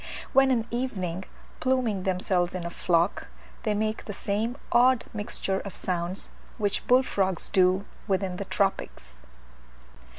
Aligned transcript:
When 0.33 0.49
in 0.49 0.63
the 0.63 0.67
evening 0.75 1.25
pluming 1.59 2.01
themselves 2.05 2.55
in 2.55 2.65
a 2.65 2.71
flock, 2.71 3.27
they 3.61 3.75
make 3.75 4.05
the 4.05 4.13
same 4.13 4.57
odd 4.71 5.05
mixture 5.13 5.59
of 5.59 5.75
sounds 5.75 6.31
which 6.57 6.87
bull 6.87 7.03
frogs 7.03 7.49
do 7.49 7.85
within 8.07 8.37
the 8.37 8.45
tropics. 8.45 9.13